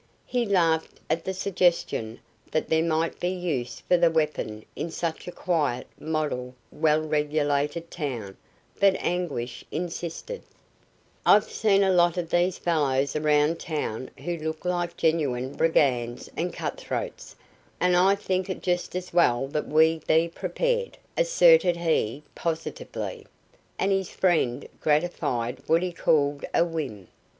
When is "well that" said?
19.13-19.67